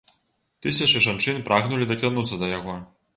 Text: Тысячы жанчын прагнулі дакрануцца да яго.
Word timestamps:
Тысячы 0.65 1.01
жанчын 1.07 1.41
прагнулі 1.49 1.89
дакрануцца 1.91 2.41
да 2.45 2.51
яго. 2.57 2.75